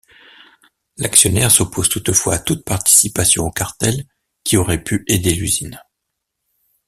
L'actionnaire 0.97 1.51
s'oppose 1.51 1.87
toutefois 1.89 2.33
à 2.33 2.39
toute 2.39 2.65
participation 2.65 3.45
aux 3.45 3.51
cartels 3.51 4.05
qui 4.43 4.57
auraient 4.57 4.83
pu 4.83 5.03
aider 5.07 5.35
l'usine. 5.35 5.79